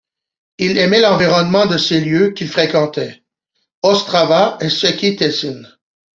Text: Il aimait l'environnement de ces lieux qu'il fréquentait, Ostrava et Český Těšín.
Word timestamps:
Il 0.57 0.79
aimait 0.79 0.99
l'environnement 1.01 1.67
de 1.67 1.77
ces 1.77 2.01
lieux 2.01 2.31
qu'il 2.31 2.49
fréquentait, 2.49 3.21
Ostrava 3.83 4.57
et 4.59 4.67
Český 4.71 5.15
Těšín. 5.15 5.57